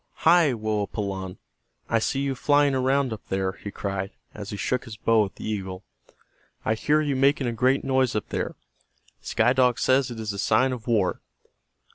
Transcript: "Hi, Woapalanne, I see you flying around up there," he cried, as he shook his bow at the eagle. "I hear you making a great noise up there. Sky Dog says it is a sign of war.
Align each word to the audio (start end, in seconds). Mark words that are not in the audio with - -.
"Hi, 0.25 0.51
Woapalanne, 0.55 1.37
I 1.87 1.99
see 1.99 2.21
you 2.21 2.33
flying 2.33 2.73
around 2.73 3.13
up 3.13 3.21
there," 3.27 3.51
he 3.51 3.69
cried, 3.69 4.09
as 4.33 4.49
he 4.49 4.57
shook 4.57 4.85
his 4.85 4.97
bow 4.97 5.25
at 5.25 5.35
the 5.35 5.47
eagle. 5.47 5.83
"I 6.65 6.73
hear 6.73 7.01
you 7.01 7.15
making 7.15 7.45
a 7.45 7.51
great 7.53 7.83
noise 7.83 8.15
up 8.15 8.29
there. 8.29 8.55
Sky 9.21 9.53
Dog 9.53 9.77
says 9.77 10.09
it 10.09 10.19
is 10.19 10.33
a 10.33 10.39
sign 10.39 10.71
of 10.73 10.87
war. 10.87 11.21